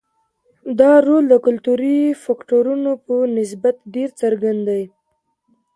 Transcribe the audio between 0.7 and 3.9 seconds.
دا رول د کلتوري فکټورونو په نسبت